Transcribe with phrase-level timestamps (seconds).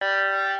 [0.00, 0.53] Música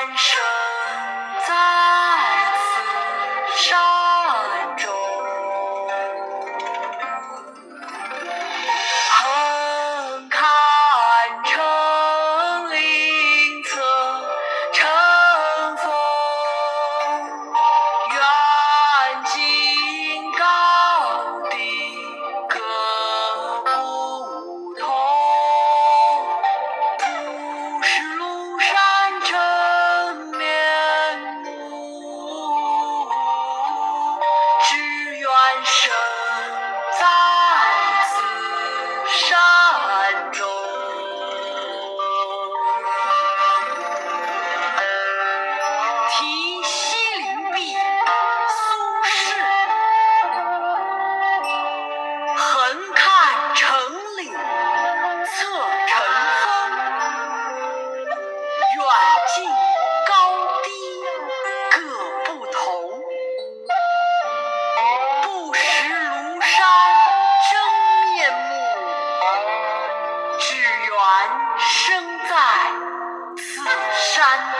[0.00, 0.59] 感受。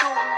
[0.00, 0.35] 中。